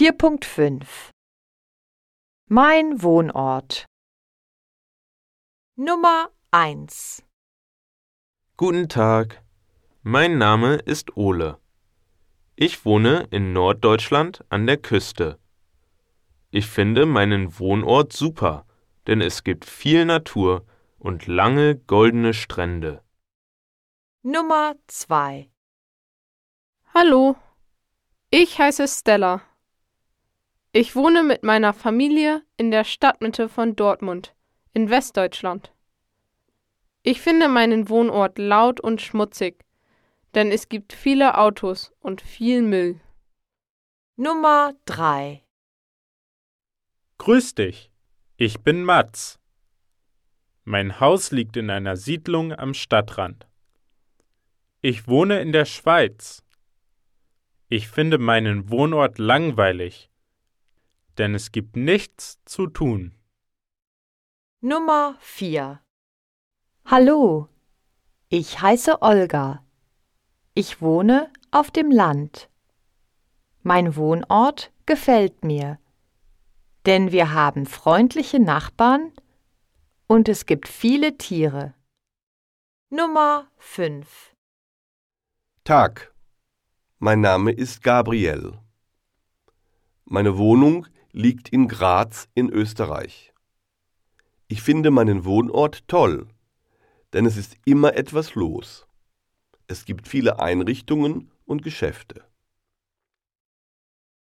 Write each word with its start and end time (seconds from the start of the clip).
4.5 0.00 1.10
Mein 2.46 3.02
Wohnort 3.02 3.84
Nummer 5.76 6.30
1 6.52 7.22
Guten 8.56 8.88
Tag, 8.88 9.44
mein 10.00 10.38
Name 10.38 10.76
ist 10.76 11.18
Ole. 11.18 11.58
Ich 12.56 12.86
wohne 12.86 13.28
in 13.30 13.52
Norddeutschland 13.52 14.42
an 14.48 14.66
der 14.66 14.78
Küste. 14.78 15.38
Ich 16.50 16.64
finde 16.64 17.04
meinen 17.04 17.58
Wohnort 17.58 18.14
super, 18.14 18.66
denn 19.06 19.20
es 19.20 19.44
gibt 19.44 19.66
viel 19.66 20.06
Natur 20.06 20.64
und 20.98 21.26
lange 21.26 21.76
goldene 21.76 22.32
Strände. 22.32 23.04
Nummer 24.22 24.76
2 24.86 25.50
Hallo, 26.94 27.36
ich 28.30 28.58
heiße 28.58 28.88
Stella. 28.88 29.42
Ich 30.72 30.94
wohne 30.94 31.24
mit 31.24 31.42
meiner 31.42 31.72
Familie 31.72 32.42
in 32.56 32.70
der 32.70 32.84
Stadtmitte 32.84 33.48
von 33.48 33.74
Dortmund 33.74 34.36
in 34.72 34.88
Westdeutschland. 34.88 35.72
Ich 37.02 37.20
finde 37.20 37.48
meinen 37.48 37.88
Wohnort 37.88 38.38
laut 38.38 38.78
und 38.78 39.00
schmutzig, 39.00 39.64
denn 40.34 40.52
es 40.52 40.68
gibt 40.68 40.92
viele 40.92 41.38
Autos 41.38 41.92
und 41.98 42.20
viel 42.20 42.62
Müll. 42.62 43.00
Nummer 44.14 44.74
3 44.84 45.42
Grüß 47.18 47.56
dich, 47.56 47.90
ich 48.36 48.60
bin 48.60 48.84
Mats. 48.84 49.40
Mein 50.62 51.00
Haus 51.00 51.32
liegt 51.32 51.56
in 51.56 51.68
einer 51.68 51.96
Siedlung 51.96 52.52
am 52.52 52.74
Stadtrand. 52.74 53.48
Ich 54.82 55.08
wohne 55.08 55.40
in 55.40 55.50
der 55.50 55.64
Schweiz. 55.64 56.44
Ich 57.68 57.88
finde 57.88 58.18
meinen 58.18 58.70
Wohnort 58.70 59.18
langweilig, 59.18 60.09
denn 61.20 61.34
es 61.34 61.52
gibt 61.52 61.76
nichts 61.76 62.42
zu 62.46 62.66
tun. 62.66 63.14
Nummer 64.62 65.16
4 65.20 65.80
Hallo, 66.86 67.48
ich 68.30 68.60
heiße 68.60 69.02
Olga. 69.02 69.64
Ich 70.54 70.80
wohne 70.80 71.30
auf 71.50 71.70
dem 71.70 71.90
Land. 71.90 72.48
Mein 73.62 73.96
Wohnort 73.96 74.72
gefällt 74.86 75.44
mir, 75.44 75.78
denn 76.86 77.12
wir 77.12 77.32
haben 77.32 77.66
freundliche 77.66 78.40
Nachbarn 78.40 79.12
und 80.06 80.26
es 80.28 80.46
gibt 80.46 80.68
viele 80.68 81.18
Tiere. 81.18 81.74
Nummer 82.88 83.46
5 83.58 84.34
Tag. 85.64 86.14
Mein 86.98 87.20
Name 87.20 87.52
ist 87.52 87.82
Gabriel. 87.82 88.58
Meine 90.06 90.38
Wohnung 90.38 90.86
liegt 91.12 91.48
in 91.48 91.68
Graz 91.68 92.28
in 92.34 92.50
Österreich. 92.50 93.32
Ich 94.48 94.62
finde 94.62 94.90
meinen 94.90 95.24
Wohnort 95.24 95.86
toll, 95.88 96.26
denn 97.12 97.26
es 97.26 97.36
ist 97.36 97.56
immer 97.64 97.94
etwas 97.94 98.34
los. 98.34 98.86
Es 99.66 99.84
gibt 99.84 100.08
viele 100.08 100.40
Einrichtungen 100.40 101.30
und 101.46 101.62
Geschäfte. 101.62 102.24